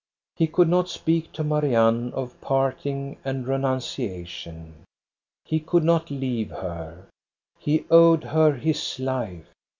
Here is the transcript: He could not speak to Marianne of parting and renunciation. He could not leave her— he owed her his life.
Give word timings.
He 0.35 0.47
could 0.47 0.67
not 0.67 0.89
speak 0.89 1.31
to 1.33 1.43
Marianne 1.43 2.11
of 2.13 2.41
parting 2.41 3.17
and 3.23 3.45
renunciation. 3.47 4.83
He 5.45 5.59
could 5.59 5.83
not 5.83 6.09
leave 6.09 6.49
her— 6.49 7.05
he 7.59 7.85
owed 7.91 8.23
her 8.23 8.53
his 8.55 8.99
life. 8.99 9.49